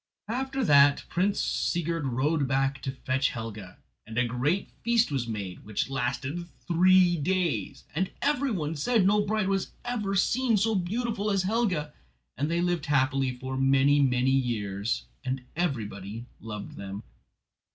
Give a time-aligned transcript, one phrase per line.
[0.29, 3.77] After that Prince Sigurd rode back to fetch Helga,
[4.07, 9.21] and a great feast was made which lasted three days; and every one said no
[9.23, 11.93] bride was ever seen so beautiful as Helga,
[12.35, 17.03] and they lived happily for many, many years, and everybody loved them.